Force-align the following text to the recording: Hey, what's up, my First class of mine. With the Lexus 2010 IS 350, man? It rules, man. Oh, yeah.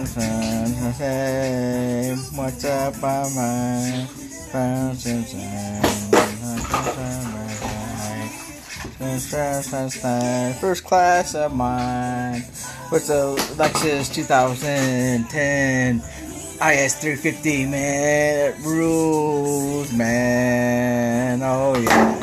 Hey, 0.00 0.16
what's 2.34 2.64
up, 2.64 2.94
my 3.02 3.28
First 10.58 10.84
class 10.84 11.34
of 11.34 11.54
mine. 11.54 12.42
With 12.90 13.08
the 13.08 13.36
Lexus 13.58 14.10
2010 14.14 15.96
IS 15.96 16.94
350, 16.94 17.66
man? 17.66 18.54
It 18.54 18.58
rules, 18.64 19.92
man. 19.92 21.42
Oh, 21.42 21.76
yeah. 21.78 22.19